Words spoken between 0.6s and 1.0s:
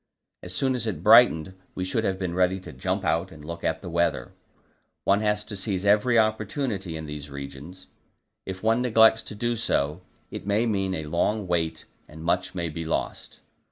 as